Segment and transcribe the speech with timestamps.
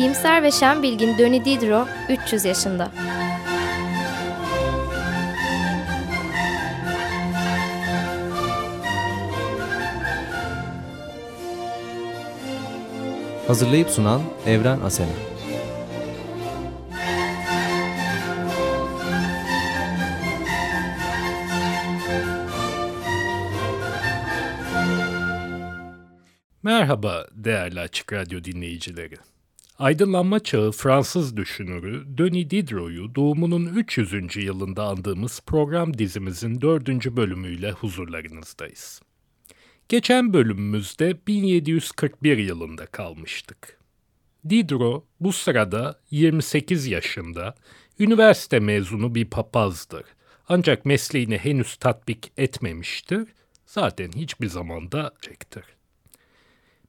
[0.00, 2.90] İyimser ve şen bilgin Döni Diderot 300 yaşında.
[13.46, 15.08] Hazırlayıp sunan Evren Asena.
[26.62, 29.16] Merhaba değerli Açık Radyo dinleyicileri.
[29.80, 34.36] Aydınlanma çağı Fransız düşünürü Denis Diderot'u doğumunun 300.
[34.36, 36.88] yılında andığımız program dizimizin 4.
[36.88, 39.02] bölümüyle huzurlarınızdayız.
[39.88, 43.78] Geçen bölümümüzde 1741 yılında kalmıştık.
[44.48, 47.54] Diderot bu sırada 28 yaşında,
[47.98, 50.04] üniversite mezunu bir papazdır.
[50.48, 53.28] Ancak mesleğini henüz tatbik etmemiştir,
[53.66, 55.64] zaten hiçbir zamanda çektir.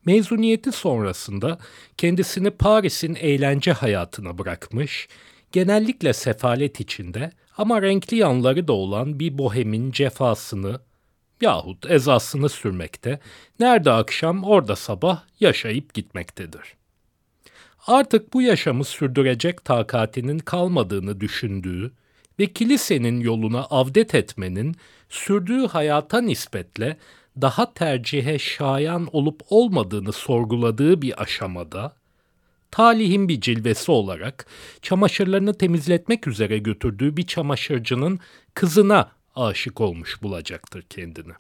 [0.06, 1.58] Mezuniyeti sonrasında
[1.98, 5.08] kendisini Paris'in eğlence hayatına bırakmış,
[5.52, 10.80] genellikle sefalet içinde ama renkli yanları da olan bir bohemin cefasını
[11.42, 13.20] yahut ezasını sürmekte,
[13.60, 16.62] nerede akşam orada sabah yaşayıp gitmektedir.
[17.88, 21.92] Artık bu yaşamı sürdürecek takatinin kalmadığını düşündüğü
[22.40, 24.76] ve kilisenin yoluna avdet etmenin
[25.10, 26.98] sürdüğü hayata nispetle
[27.42, 31.96] daha tercihe şayan olup olmadığını sorguladığı bir aşamada,
[32.72, 34.46] talihin bir cilvesi olarak
[34.82, 38.20] çamaşırlarını temizletmek üzere götürdüğü bir çamaşırcının
[38.54, 41.34] kızına aşık olmuş bulacaktır kendini.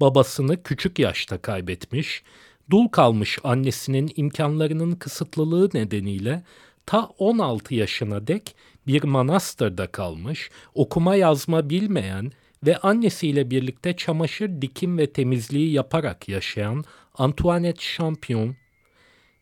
[0.00, 2.22] Babasını küçük yaşta kaybetmiş,
[2.70, 6.42] dul kalmış annesinin imkanlarının kısıtlılığı nedeniyle
[6.86, 12.32] ta 16 yaşına dek bir manastırda kalmış, okuma yazma bilmeyen
[12.66, 18.56] ve annesiyle birlikte çamaşır dikim ve temizliği yaparak yaşayan Antoinette Champion,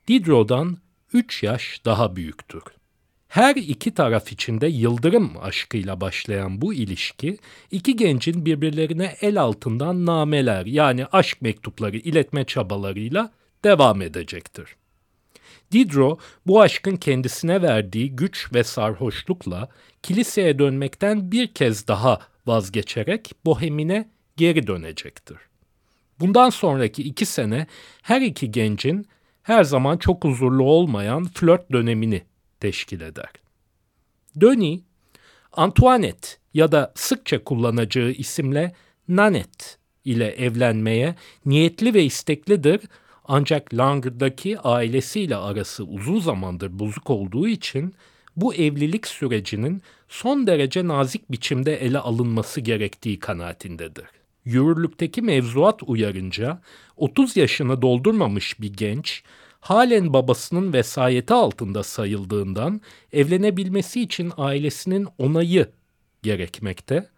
[0.09, 0.79] Diderot'dan
[1.13, 2.63] 3 yaş daha büyüktür.
[3.29, 7.39] Her iki taraf içinde yıldırım aşkıyla başlayan bu ilişki,
[7.71, 13.33] iki gencin birbirlerine el altından nameler yani aşk mektupları iletme çabalarıyla
[13.65, 14.77] devam edecektir.
[15.73, 19.69] Diderot bu aşkın kendisine verdiği güç ve sarhoşlukla
[20.03, 25.39] kiliseye dönmekten bir kez daha vazgeçerek bohemine geri dönecektir.
[26.21, 27.67] Bundan sonraki iki sene
[28.03, 29.07] her iki gencin
[29.43, 32.23] her zaman çok huzurlu olmayan flört dönemini
[32.61, 33.31] teşkil eder.
[34.41, 34.83] Döni,
[35.53, 38.73] Antoinette ya da sıkça kullanacağı isimle
[39.09, 39.65] Nanette
[40.05, 41.15] ile evlenmeye
[41.47, 42.81] niyetli ve isteklidir
[43.25, 47.95] ancak Langres'daki ailesiyle arası uzun zamandır bozuk olduğu için
[48.37, 49.83] bu evlilik sürecinin
[50.15, 54.05] son derece nazik biçimde ele alınması gerektiği kanaatindedir.
[54.45, 56.61] Yürürlükteki mevzuat uyarınca
[56.97, 59.23] 30 yaşını doldurmamış bir genç
[59.61, 62.81] halen babasının vesayeti altında sayıldığından
[63.13, 65.69] evlenebilmesi için ailesinin onayı
[66.23, 67.09] gerekmekte.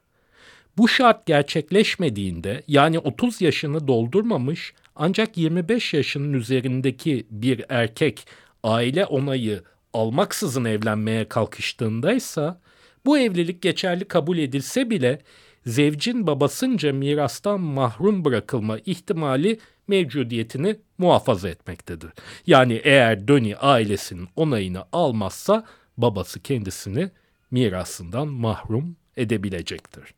[0.79, 8.27] Bu şart gerçekleşmediğinde yani 30 yaşını doldurmamış ancak 25 yaşının üzerindeki bir erkek
[8.63, 9.63] aile onayı
[9.93, 12.61] almaksızın evlenmeye kalkıştığındaysa
[13.07, 15.19] bu evlilik geçerli kabul edilse bile
[15.67, 19.59] zevcin babasınca mirastan mahrum bırakılma ihtimali
[19.89, 22.11] mevcudiyetini muhafaza etmektedir.
[22.47, 25.65] Yani eğer Döni ailesinin onayını almazsa
[25.97, 27.11] babası kendisini
[27.51, 30.15] mirasından mahrum edebilecektir.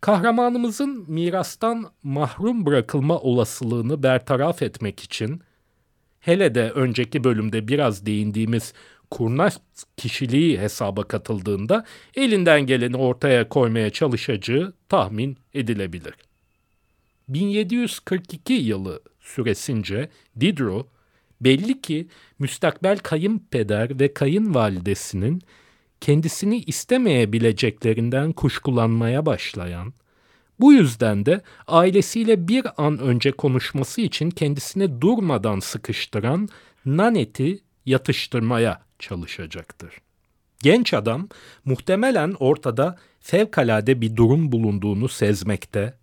[0.00, 5.42] Kahramanımızın mirastan mahrum bırakılma olasılığını bertaraf etmek için
[6.20, 8.72] hele de önceki bölümde biraz değindiğimiz
[9.14, 9.60] kurnaz
[9.96, 11.84] kişiliği hesaba katıldığında
[12.16, 16.14] elinden geleni ortaya koymaya çalışacağı tahmin edilebilir.
[17.28, 20.08] 1742 yılı süresince
[20.40, 20.88] Diderot
[21.40, 22.08] belli ki
[22.38, 25.42] müstakbel kayınpeder ve kayınvalidesinin
[26.00, 29.94] kendisini istemeyebileceklerinden kuşkulanmaya başlayan,
[30.60, 36.48] bu yüzden de ailesiyle bir an önce konuşması için kendisini durmadan sıkıştıran
[36.86, 39.94] Nanet'i yatıştırmaya çalışacaktır.
[40.62, 41.28] Genç adam
[41.64, 45.94] muhtemelen ortada fevkalade bir durum bulunduğunu sezmekte,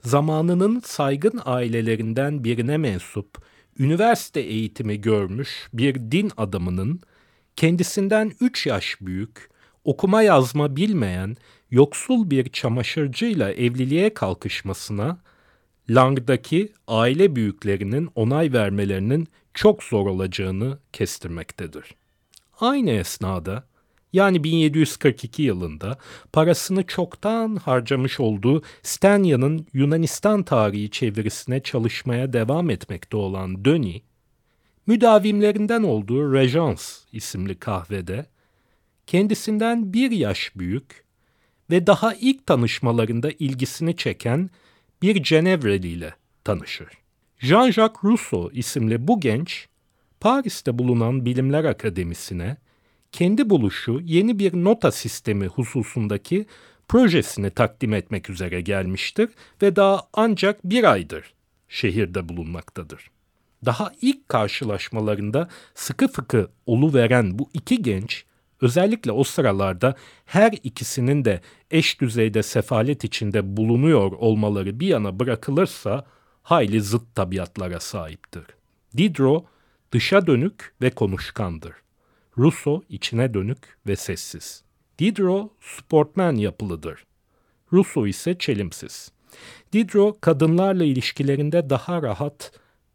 [0.00, 3.38] zamanının saygın ailelerinden birine mensup,
[3.78, 7.00] üniversite eğitimi görmüş bir din adamının
[7.56, 9.50] kendisinden üç yaş büyük,
[9.84, 11.36] okuma yazma bilmeyen
[11.70, 15.18] yoksul bir çamaşırcıyla evliliğe kalkışmasına
[15.90, 21.94] Lang'daki aile büyüklerinin onay vermelerinin çok zor olacağını kestirmektedir.
[22.60, 23.64] Aynı esnada
[24.12, 25.98] yani 1742 yılında
[26.32, 34.02] parasını çoktan harcamış olduğu Stanya'nın Yunanistan tarihi çevirisine çalışmaya devam etmekte olan Döni,
[34.86, 38.26] Müdavimlerinden olduğu Rejans isimli kahvede
[39.06, 41.04] kendisinden bir yaş büyük
[41.70, 44.50] ve daha ilk tanışmalarında ilgisini çeken
[45.02, 46.14] bir Cenevreli ile
[46.44, 46.88] tanışır.
[47.40, 49.68] Jean-Jacques Rousseau isimli bu genç,
[50.24, 52.56] Paris'te bulunan Bilimler Akademisi'ne
[53.12, 56.46] kendi buluşu yeni bir nota sistemi hususundaki
[56.88, 59.30] projesini takdim etmek üzere gelmiştir
[59.62, 61.34] ve daha ancak bir aydır
[61.68, 63.10] şehirde bulunmaktadır.
[63.64, 68.24] Daha ilk karşılaşmalarında sıkı fıkı veren bu iki genç,
[68.60, 69.96] özellikle o sıralarda
[70.26, 76.06] her ikisinin de eş düzeyde sefalet içinde bulunuyor olmaları bir yana bırakılırsa
[76.42, 78.44] hayli zıt tabiatlara sahiptir.
[78.96, 79.53] Diderot
[79.94, 81.72] dışa dönük ve konuşkandır.
[82.38, 84.62] Rousseau içine dönük ve sessiz.
[84.98, 87.04] Diderot sportman yapılıdır.
[87.72, 89.12] Rousseau ise çelimsiz.
[89.72, 92.52] Diderot kadınlarla ilişkilerinde daha rahat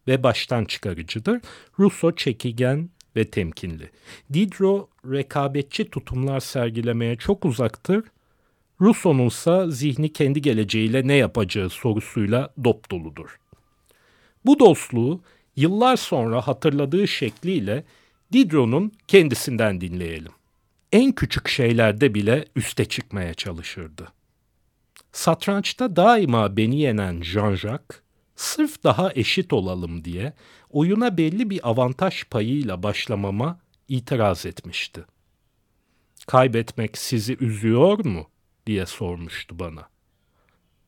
[0.07, 1.41] ve baştan çıkarıcıdır.
[1.79, 3.89] Rousseau çekigen ve temkinli.
[4.33, 8.03] Diderot rekabetçi tutumlar sergilemeye çok uzaktır.
[8.81, 13.39] Rousseau'nun ise zihni kendi geleceğiyle ne yapacağı sorusuyla dop doludur.
[14.45, 15.21] Bu dostluğu
[15.59, 17.83] yıllar sonra hatırladığı şekliyle
[18.33, 20.31] Diderot'un kendisinden dinleyelim.
[20.91, 24.07] En küçük şeylerde bile üste çıkmaya çalışırdı.
[25.11, 27.99] Satrançta daima beni yenen Jean-Jacques,
[28.35, 30.33] sırf daha eşit olalım diye
[30.69, 35.05] oyuna belli bir avantaj payıyla başlamama itiraz etmişti.
[36.27, 38.27] Kaybetmek sizi üzüyor mu?
[38.65, 39.89] diye sormuştu bana.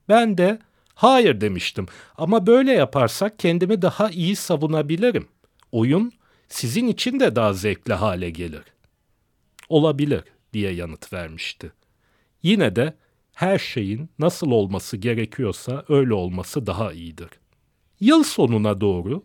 [0.10, 0.60] Ben de
[0.94, 1.86] hayır demiştim
[2.18, 5.28] ama böyle yaparsak kendimi daha iyi savunabilirim.
[5.72, 6.12] Oyun
[6.48, 8.64] sizin için de daha zevkli hale gelir.
[9.70, 10.24] Olabilir
[10.54, 11.72] diye yanıt vermişti.
[12.44, 12.94] Yine de
[13.34, 17.30] her şeyin nasıl olması gerekiyorsa öyle olması daha iyidir.
[18.00, 19.24] Yıl sonuna doğru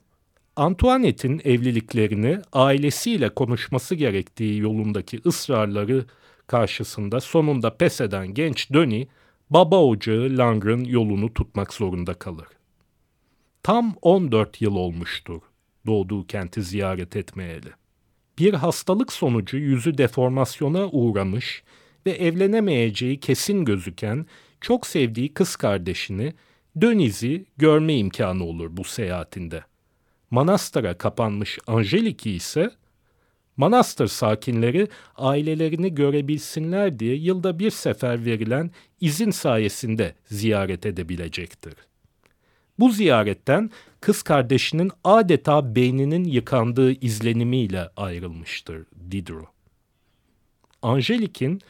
[0.57, 6.05] Antoinette'in evliliklerini ailesiyle konuşması gerektiği yolundaki ısrarları
[6.47, 9.09] karşısında sonunda pes eden genç Döni,
[9.51, 12.49] baba ocağı Langren yolunu tutmak zorunda kalır.
[13.63, 15.43] Tam 14 yıl olmuştur
[15.87, 17.69] doğduğu kenti ziyaret etmeyeli.
[18.39, 21.63] Bir hastalık sonucu yüzü deformasyona uğramış
[22.07, 24.27] ve evlenemeyeceği kesin gözüken
[24.61, 26.33] çok sevdiği kız kardeşini
[26.81, 29.65] Döniz'i görme imkanı olur bu seyahatinde.
[30.31, 32.71] Manastıra kapanmış Angeliki ise
[33.57, 38.71] manastır sakinleri ailelerini görebilsinler diye yılda bir sefer verilen
[39.01, 41.75] izin sayesinde ziyaret edebilecektir.
[42.79, 43.71] Bu ziyaretten
[44.01, 49.49] kız kardeşinin adeta beyninin yıkandığı izlenimiyle ayrılmıştır Diderot.
[50.83, 51.61] Angelik'in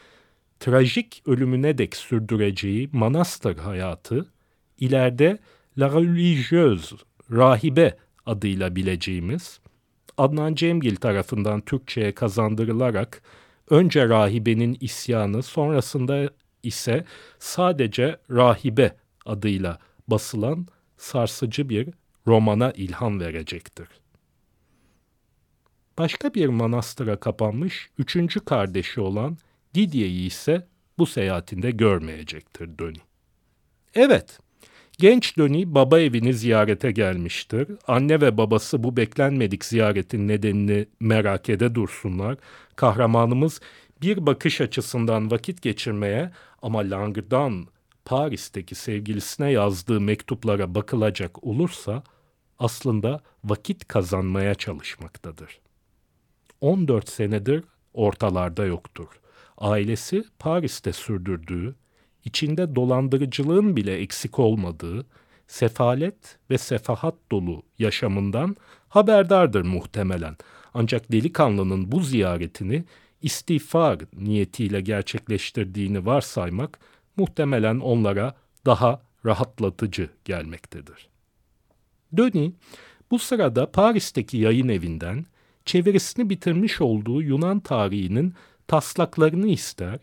[0.59, 4.25] trajik ölümüne dek sürdüreceği manastır hayatı,
[4.79, 5.37] ileride
[5.77, 6.95] La Religieuse,
[7.31, 9.59] Rahibe adıyla bileceğimiz,
[10.17, 13.21] Adnan Cemgil tarafından Türkçe'ye kazandırılarak
[13.69, 16.29] önce rahibenin isyanı sonrasında
[16.63, 17.05] ise
[17.39, 20.67] sadece rahibe adıyla basılan
[20.97, 21.89] sarsıcı bir
[22.27, 23.87] romana ilham verecektir.
[25.97, 29.37] Başka bir manastıra kapanmış üçüncü kardeşi olan
[29.73, 30.67] Didier'i ise
[30.97, 32.97] bu seyahatinde görmeyecektir Döni.
[33.95, 34.39] Evet,
[34.97, 37.67] genç Döni baba evini ziyarete gelmiştir.
[37.87, 42.37] Anne ve babası bu beklenmedik ziyaretin nedenini merak ede dursunlar.
[42.75, 43.61] Kahramanımız
[44.01, 46.31] bir bakış açısından vakit geçirmeye
[46.61, 47.67] ama Langır'dan
[48.05, 52.03] Paris'teki sevgilisine yazdığı mektuplara bakılacak olursa
[52.59, 55.59] aslında vakit kazanmaya çalışmaktadır.
[56.61, 59.07] 14 senedir ortalarda yoktur.
[59.57, 61.75] Ailesi Paris'te sürdürdüğü,
[62.27, 65.05] içinde dolandırıcılığın bile eksik olmadığı,
[65.47, 68.55] sefalet ve sefahat dolu yaşamından
[68.89, 70.37] haberdardır muhtemelen.
[70.73, 72.83] Ancak delikanlının bu ziyaretini
[73.21, 76.79] istiğfar niyetiyle gerçekleştirdiğini varsaymak
[77.17, 81.09] muhtemelen onlara daha rahatlatıcı gelmektedir.
[82.17, 82.53] Döni
[83.11, 85.25] bu sırada Paris'teki yayın evinden
[85.65, 88.33] çevirisini bitirmiş olduğu Yunan tarihinin
[88.67, 89.99] taslaklarını ister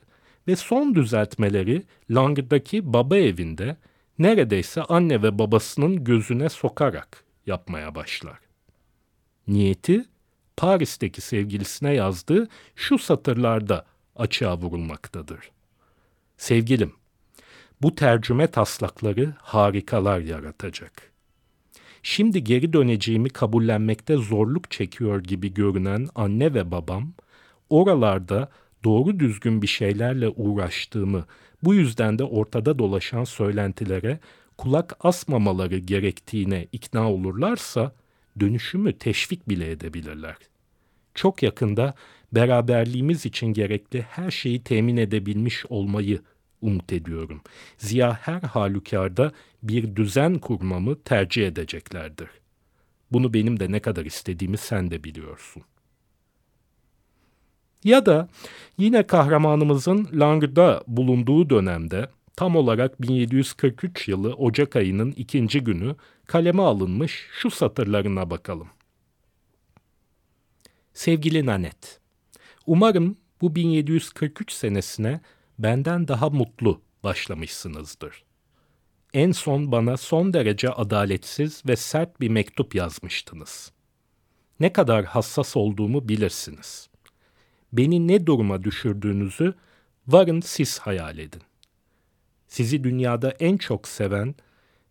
[0.49, 3.77] ve son düzeltmeleri Lang'daki baba evinde
[4.19, 8.39] neredeyse anne ve babasının gözüne sokarak yapmaya başlar.
[9.49, 10.05] Niyeti
[10.57, 13.85] Paris'teki sevgilisine yazdığı şu satırlarda
[14.17, 15.51] açığa vurulmaktadır.
[16.37, 16.93] Sevgilim,
[17.83, 21.13] bu tercüme taslakları harikalar yaratacak.
[22.03, 27.13] Şimdi geri döneceğimi kabullenmekte zorluk çekiyor gibi görünen anne ve babam,
[27.71, 28.49] oralarda
[28.85, 31.27] doğru düzgün bir şeylerle uğraştığımı,
[31.63, 34.19] bu yüzden de ortada dolaşan söylentilere
[34.59, 37.95] kulak asmamaları gerektiğine ikna olurlarsa,
[38.41, 40.37] dönüşümü teşvik bile edebilirler.
[41.15, 41.95] Çok yakında
[42.33, 46.21] beraberliğimiz için gerekli her şeyi temin edebilmiş olmayı
[46.61, 47.41] umut ediyorum.
[47.79, 52.29] Ziya her halükarda bir düzen kurmamı tercih edeceklerdir.
[53.13, 55.63] Bunu benim de ne kadar istediğimi sen de biliyorsun.
[57.85, 58.29] Ya da
[58.79, 67.27] yine kahramanımızın Lang'da bulunduğu dönemde tam olarak 1743 yılı Ocak ayının ikinci günü kaleme alınmış
[67.33, 68.69] şu satırlarına bakalım.
[70.95, 72.01] Sevgili Nanet,
[72.67, 75.21] umarım bu 1743 senesine
[75.59, 78.25] benden daha mutlu başlamışsınızdır.
[79.15, 83.73] En son bana son derece adaletsiz ve sert bir mektup yazmıştınız.
[84.61, 86.89] Ne kadar hassas olduğumu bilirsiniz.
[87.77, 89.55] Beni ne duruma düşürdüğünüzü
[90.07, 91.43] varın siz hayal edin.
[92.49, 94.35] Sizi dünyada en çok seven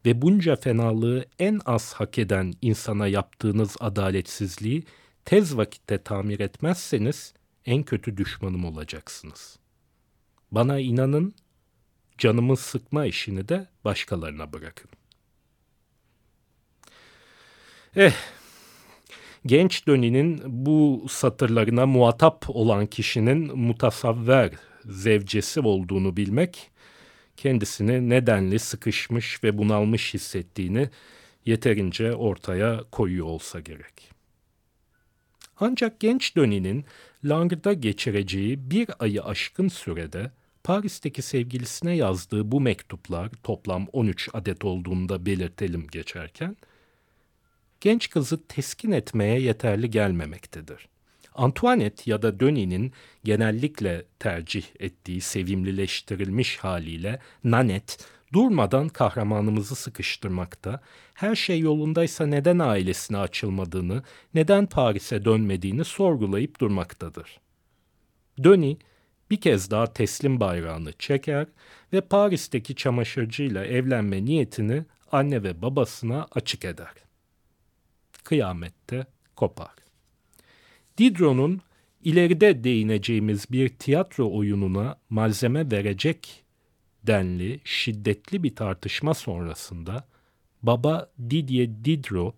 [0.06, 4.84] ve bunca fenalığı en az hak eden insana yaptığınız adaletsizliği
[5.26, 7.34] tez vakitte tamir etmezseniz
[7.66, 9.60] en kötü düşmanım olacaksınız.
[10.52, 11.34] Bana inanın,
[12.18, 14.92] canımı sıkma işini de başkalarına bırakın.
[17.96, 18.14] Eh,
[19.46, 24.52] genç döninin bu satırlarına muhatap olan kişinin mutasavver
[24.86, 26.72] zevcesi olduğunu bilmek,
[27.38, 30.90] kendisini nedenli sıkışmış ve bunalmış hissettiğini
[31.46, 34.14] yeterince ortaya koyuyor olsa gerek.
[35.60, 36.86] Ancak genç Döni'nin
[37.24, 40.32] Lang'da geçireceği bir ayı aşkın sürede
[40.64, 46.58] Paris'teki sevgilisine yazdığı bu mektuplar toplam 13 adet olduğunu da belirtelim geçerken
[47.84, 50.88] genç kızı teskin etmeye yeterli gelmemektedir.
[51.36, 57.94] Antoinette ya da Döni'nin genellikle tercih ettiği sevimlileştirilmiş haliyle Nanette
[58.34, 60.82] durmadan kahramanımızı sıkıştırmakta,
[61.14, 67.40] her şey yolundaysa neden ailesine açılmadığını, neden Paris'e dönmediğini sorgulayıp durmaktadır.
[68.44, 68.78] Döni
[69.32, 71.48] bir kez daha teslim bayrağını çeker
[71.94, 77.03] ve Paris'teki çamaşırcıyla evlenme niyetini anne ve babasına açık eder.
[78.24, 79.74] Kıyamette kopar.
[80.98, 81.62] Diderot'un
[82.04, 86.44] ileride değineceğimiz bir tiyatro oyununa malzeme verecek
[87.04, 90.08] denli şiddetli bir tartışma sonrasında
[90.64, 92.36] baba Didier Diderot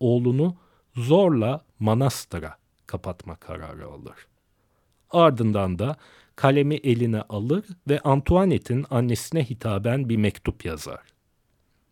[0.00, 0.56] oğlunu
[0.94, 4.26] zorla manastıra kapatma kararı alır.
[5.10, 5.96] Ardından da
[6.36, 11.00] kalemi eline alır ve Antoinette'in annesine hitaben bir mektup yazar.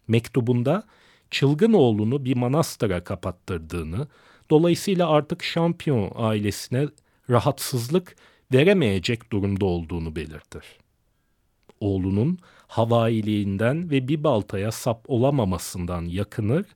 [0.09, 0.85] Mektubunda
[1.33, 4.09] çılgın oğlunu bir manastıra kapattırdığını,
[4.51, 6.89] dolayısıyla artık şampiyon ailesine
[7.31, 8.17] rahatsızlık
[8.53, 10.65] veremeyecek durumda olduğunu belirtir.
[11.81, 16.67] Oğlunun havailiğinden ve bir baltaya sap olamamasından yakınır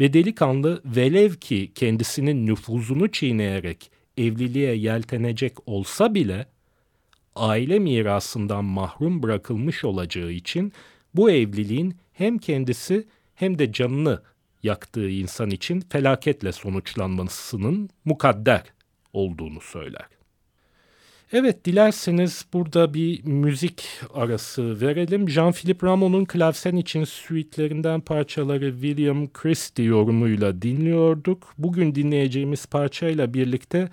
[0.00, 6.46] ve delikanlı velev ki kendisinin nüfuzunu çiğneyerek evliliğe yeltenecek olsa bile
[7.36, 10.72] aile mirasından mahrum bırakılmış olacağı için
[11.14, 13.06] bu evliliğin hem kendisi
[13.38, 14.22] hem de canını
[14.62, 18.62] yaktığı insan için felaketle sonuçlanmasının mukadder
[19.12, 20.06] olduğunu söyler.
[21.32, 25.28] Evet dilerseniz burada bir müzik arası verelim.
[25.28, 31.54] Jean-Philippe Rameau'nun klavsen için suitlerinden parçaları William Christie yorumuyla dinliyorduk.
[31.58, 33.88] Bugün dinleyeceğimiz parçayla birlikte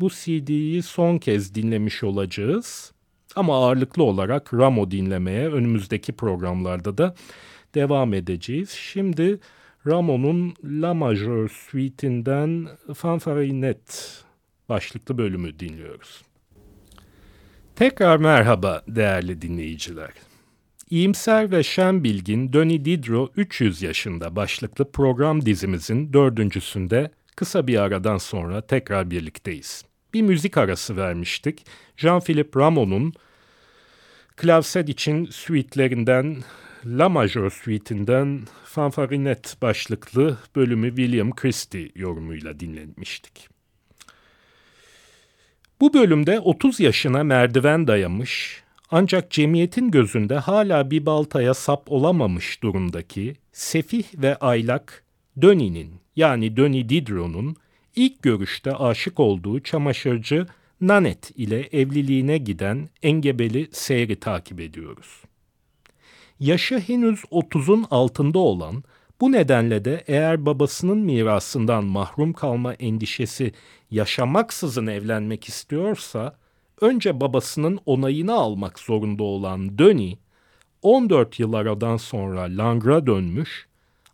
[0.00, 2.92] bu CD'yi son kez dinlemiş olacağız.
[3.36, 7.14] Ama ağırlıklı olarak Rameau dinlemeye önümüzdeki programlarda da
[7.76, 8.70] devam edeceğiz.
[8.70, 9.38] Şimdi
[9.86, 14.14] Rameau'nun La Major Suite'inden Fanfarinet
[14.68, 16.22] başlıklı bölümü dinliyoruz.
[17.76, 20.10] Tekrar merhaba değerli dinleyiciler.
[20.90, 28.18] İyimser ve şen bilgin Döni Didro 300 yaşında başlıklı program dizimizin dördüncüsünde kısa bir aradan
[28.18, 29.84] sonra tekrar birlikteyiz.
[30.14, 31.66] Bir müzik arası vermiştik.
[31.96, 33.12] Jean-Philippe Rameau'nun
[34.36, 36.36] klavset için suitlerinden
[36.88, 43.48] La Major Suite'inden Fanfarinet başlıklı bölümü William Christie yorumuyla dinlemiştik.
[45.80, 53.34] Bu bölümde 30 yaşına merdiven dayamış ancak cemiyetin gözünde hala bir baltaya sap olamamış durumdaki
[53.52, 55.04] sefih ve aylak
[55.42, 57.56] Döni'nin yani Döni Diderot'un
[57.96, 60.46] ilk görüşte aşık olduğu çamaşırcı
[60.80, 65.25] Nanet ile evliliğine giden engebeli seyri takip ediyoruz.
[66.40, 68.84] Yaşı henüz 30'un altında olan
[69.20, 73.52] bu nedenle de eğer babasının mirasından mahrum kalma endişesi
[73.90, 76.38] yaşamaksızın evlenmek istiyorsa,
[76.80, 80.18] önce babasının onayını almak zorunda olan Döni,
[80.82, 83.66] 14 yıl aradan sonra Langra dönmüş,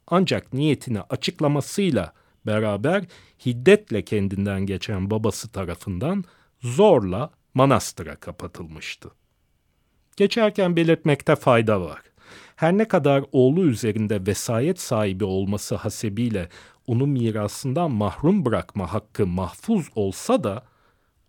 [0.07, 2.13] ancak niyetini açıklamasıyla
[2.47, 3.05] beraber
[3.47, 6.25] hiddetle kendinden geçen babası tarafından
[6.61, 9.11] zorla manastıra kapatılmıştı.
[10.17, 12.12] Geçerken belirtmekte fayda var.
[12.63, 16.49] Her ne kadar oğlu üzerinde vesayet sahibi olması hasebiyle
[16.87, 20.65] onu mirasından mahrum bırakma hakkı mahfuz olsa da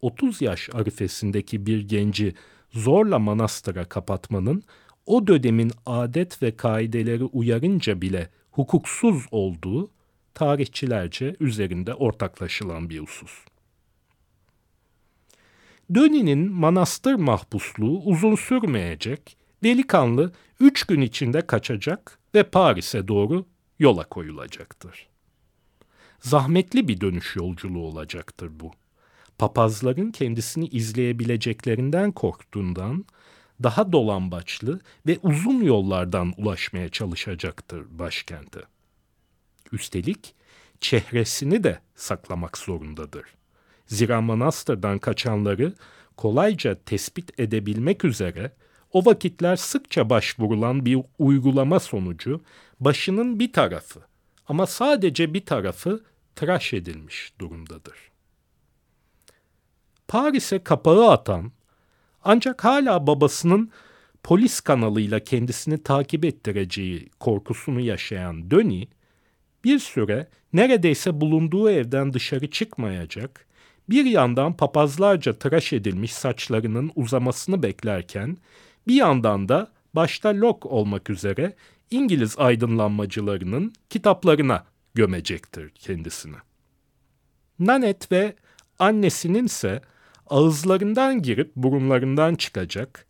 [0.01, 2.33] 30 yaş arifesindeki bir genci
[2.71, 4.63] zorla manastıra kapatmanın
[5.05, 9.91] o dönemin adet ve kaideleri uyarınca bile hukuksuz olduğu
[10.33, 13.45] tarihçilerce üzerinde ortaklaşılan bir husus.
[15.95, 23.45] Döni'nin manastır mahpusluğu uzun sürmeyecek, delikanlı üç gün içinde kaçacak ve Paris'e doğru
[23.79, 25.07] yola koyulacaktır.
[26.19, 28.71] Zahmetli bir dönüş yolculuğu olacaktır bu.
[29.37, 33.05] Papazların kendisini izleyebileceklerinden korktuğundan
[33.63, 38.59] daha dolambaçlı ve uzun yollardan ulaşmaya çalışacaktır başkente.
[39.71, 40.35] Üstelik
[40.79, 43.25] çehresini de saklamak zorundadır.
[43.87, 45.73] Zira manastırdan kaçanları
[46.17, 48.51] kolayca tespit edebilmek üzere
[48.93, 52.41] o vakitler sıkça başvurulan bir uygulama sonucu
[52.79, 53.99] başının bir tarafı
[54.47, 56.03] ama sadece bir tarafı
[56.35, 57.95] tıraş edilmiş durumdadır.
[60.07, 61.51] Paris'e kapağı atan
[62.23, 63.71] ancak hala babasının
[64.23, 68.87] polis kanalıyla kendisini takip ettireceği korkusunu yaşayan Döni,
[69.63, 73.45] bir süre neredeyse bulunduğu evden dışarı çıkmayacak,
[73.89, 78.37] bir yandan papazlarca tıraş edilmiş saçlarının uzamasını beklerken,
[78.87, 81.55] bir yandan da başta Locke olmak üzere
[81.91, 86.35] İngiliz aydınlanmacılarının kitaplarına gömecektir kendisini.
[87.59, 88.35] Nanet ve
[88.79, 89.81] annesinin ise
[90.27, 93.05] ağızlarından girip burunlarından çıkacak,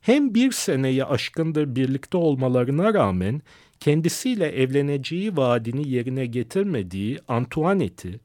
[0.00, 3.42] hem bir seneyi aşkındır birlikte olmalarına rağmen
[3.80, 8.20] kendisiyle evleneceği vaadini yerine getirmediği Antoinette'i,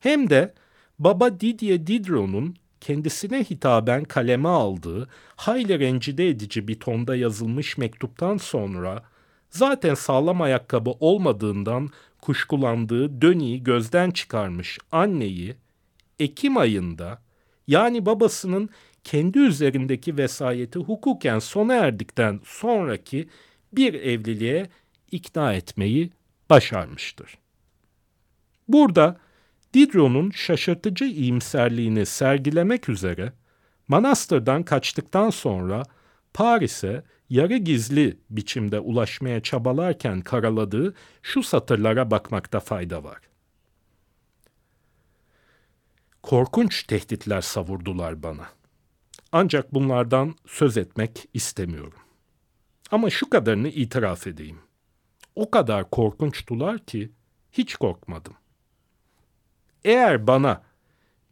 [0.00, 0.54] hem de
[0.98, 9.02] baba Didier Diderot'un kendisine hitaben kaleme aldığı hayli rencide edici bir tonda yazılmış mektuptan sonra
[9.50, 11.90] zaten sağlam ayakkabı olmadığından
[12.20, 15.56] kuşkulandığı Döni'yi gözden çıkarmış anneyi
[16.18, 17.22] Ekim ayında
[17.66, 18.70] yani babasının
[19.04, 23.28] kendi üzerindeki vesayeti hukuken sona erdikten sonraki
[23.72, 24.70] bir evliliğe
[25.10, 26.10] ikna etmeyi
[26.50, 27.38] başarmıştır.
[28.68, 29.20] Burada
[29.74, 33.32] Diderot'un şaşırtıcı iyimserliğini sergilemek üzere
[33.88, 35.82] manastırdan kaçtıktan sonra
[36.34, 43.20] Paris'e yarı gizli biçimde ulaşmaya çabalarken karaladığı şu satırlara bakmakta fayda var.
[46.22, 48.48] Korkunç tehditler savurdular bana.
[49.32, 51.98] Ancak bunlardan söz etmek istemiyorum.
[52.90, 54.58] Ama şu kadarını itiraf edeyim.
[55.34, 57.12] O kadar korkunçtular ki
[57.52, 58.34] hiç korkmadım.
[59.84, 60.62] Eğer bana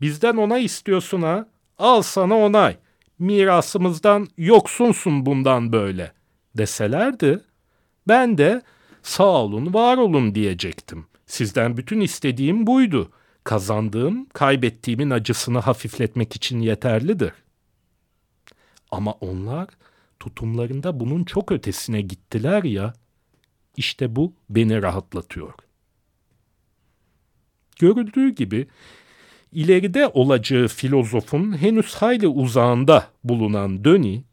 [0.01, 2.77] bizden onay istiyorsun ha, al sana onay,
[3.19, 6.13] mirasımızdan yoksunsun bundan böyle
[6.55, 7.41] deselerdi,
[8.09, 8.63] ben de
[9.03, 11.07] sağ olun var olun diyecektim.
[11.27, 13.13] Sizden bütün istediğim buydu.
[13.45, 17.33] Kazandığım, kaybettiğimin acısını hafifletmek için yeterlidir.
[18.91, 19.69] Ama onlar
[20.21, 22.93] tutumlarında bunun çok ötesine gittiler ya,
[23.77, 25.53] işte bu beni rahatlatıyor.
[27.79, 28.67] Görüldüğü gibi
[29.53, 34.25] ileride olacağı filozofun henüz hayli uzağında bulunan Döni,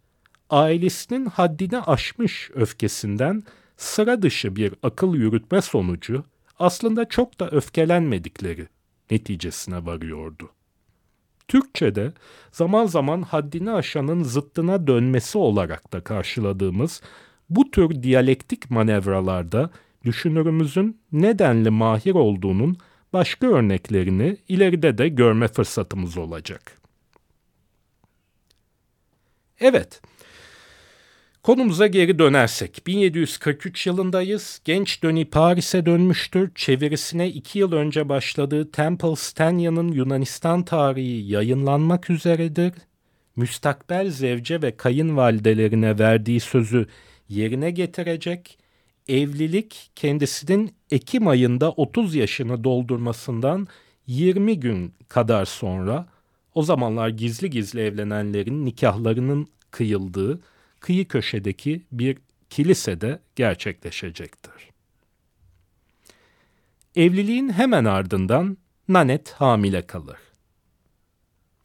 [0.49, 3.43] ailesinin haddini aşmış öfkesinden
[3.77, 6.23] sıra dışı bir akıl yürütme sonucu
[6.59, 8.67] aslında çok da öfkelenmedikleri
[9.11, 10.49] neticesine varıyordu.
[11.47, 12.13] Türkçe'de
[12.51, 17.01] zaman zaman haddini aşanın zıttına dönmesi olarak da karşıladığımız
[17.49, 19.69] bu tür diyalektik manevralarda
[20.05, 22.77] düşünürümüzün nedenli mahir olduğunun
[23.15, 26.77] başka örneklerini ileride de görme fırsatımız olacak.
[29.59, 30.01] Evet,
[31.43, 34.61] Konumuza geri dönersek 1743 yılındayız.
[34.65, 36.51] Genç Döni Paris'e dönmüştür.
[36.55, 42.73] Çevirisine iki yıl önce başladığı Temple Stanya'nın Yunanistan tarihi yayınlanmak üzeredir.
[43.35, 46.87] Müstakbel zevce ve kayınvalidelerine verdiği sözü
[47.29, 48.64] yerine getirecek.
[49.07, 53.67] Evlilik kendisinin Ekim ayında 30 yaşını doldurmasından
[54.07, 56.07] 20 gün kadar sonra
[56.53, 60.41] o zamanlar gizli gizli evlenenlerin nikahlarının kıyıldığı
[60.79, 62.17] kıyı köşedeki bir
[62.49, 64.69] kilisede gerçekleşecektir.
[66.95, 70.17] Evliliğin hemen ardından Nanet hamile kalır.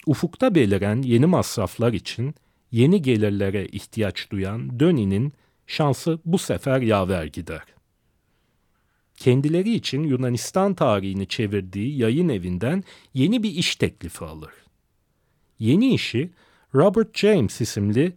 [0.06, 2.34] Ufukta beliren yeni masraflar için
[2.72, 5.32] yeni gelirlere ihtiyaç duyan Döni'nin
[5.70, 7.62] şansı bu sefer yaver gider.
[9.16, 14.52] kendileri için Yunanistan tarihini çevirdiği yayın evinden yeni bir iş teklifi alır.
[15.58, 16.30] Yeni işi
[16.74, 18.12] Robert James isimli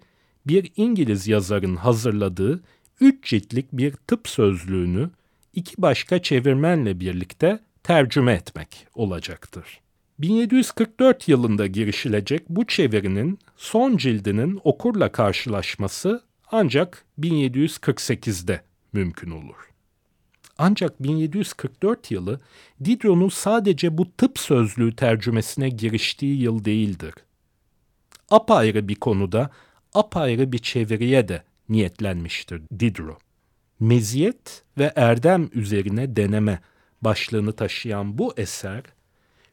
[0.47, 2.63] bir İngiliz yazarın hazırladığı
[3.01, 5.09] üç ciltlik bir tıp sözlüğünü
[5.53, 9.79] iki başka çevirmenle birlikte tercüme etmek olacaktır.
[10.19, 16.23] 1744 yılında girişilecek bu çevirinin son cildinin okurla karşılaşması
[16.55, 18.61] ancak 1748'de
[18.93, 19.69] mümkün olur.
[20.57, 22.41] Ancak 1744 yılı
[22.85, 27.13] Diderot'un sadece bu tıp sözlüğü tercümesine giriştiği yıl değildir.
[28.29, 29.49] Apayrı bir konuda
[29.93, 33.21] apayrı bir çeviriye de niyetlenmiştir Diderot.
[33.79, 36.59] Meziyet ve erdem üzerine deneme
[37.01, 38.83] başlığını taşıyan bu eser,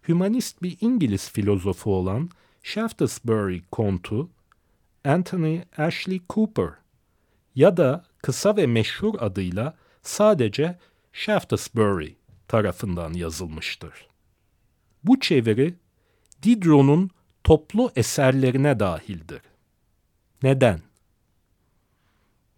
[0.09, 2.31] hümanist bir İngiliz filozofu olan
[2.63, 4.31] Shaftesbury kontu
[5.05, 6.81] Anthony Ashley Cooper
[7.55, 10.79] ya da kısa ve meşhur adıyla sadece
[11.13, 12.15] Shaftesbury
[12.49, 13.93] tarafından yazılmıştır.
[15.05, 15.75] Bu çeviri
[16.43, 17.11] Diderot'un
[17.45, 19.41] toplu eserlerine dahildir.
[20.43, 20.81] Neden?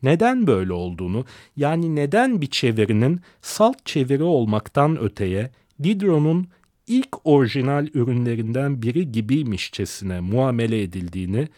[0.02, 1.24] Neden böyle olduğunu,
[1.56, 5.50] yani neden bir çevirinin salt çeviri olmaktan öteye
[5.82, 6.48] Diderot'un
[6.86, 11.48] ilk orijinal ürünlerinden biri gibiymişçesine muamele edildiğini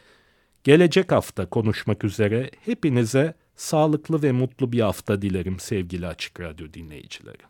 [0.64, 7.42] gelecek hafta konuşmak üzere hepinize sağlıklı ve mutlu bir hafta dilerim sevgili Açık Radyo dinleyicileri.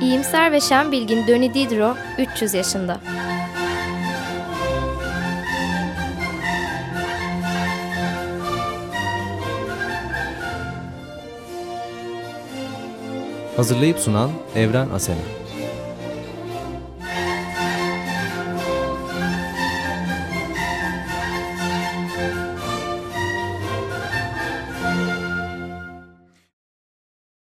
[0.00, 3.00] İyimser ve şen bilgin Döni Diderot 300 yaşında.
[13.56, 15.39] Hazırlayıp sunan Evren Asena.